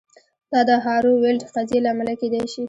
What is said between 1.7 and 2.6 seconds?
له امله کیدای شي